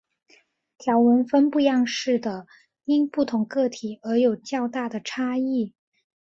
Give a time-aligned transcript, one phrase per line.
[0.79, 2.47] 条纹分布样式的
[2.85, 5.75] 因不同个体而有较大的差异。